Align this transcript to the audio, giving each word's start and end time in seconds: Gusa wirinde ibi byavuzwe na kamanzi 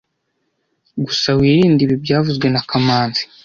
Gusa 1.05 1.27
wirinde 1.39 1.81
ibi 1.85 1.95
byavuzwe 2.03 2.47
na 2.49 2.61
kamanzi 2.69 3.23